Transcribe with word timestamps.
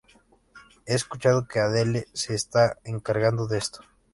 He 0.87 0.95
escuchado 0.95 1.47
que 1.47 1.59
Adele 1.59 2.07
se 2.13 2.33
está 2.33 2.79
encargando 2.85 3.45
de 3.45 3.59
esto". 3.59 3.81